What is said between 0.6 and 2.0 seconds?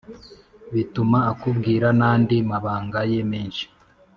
bituma akubwira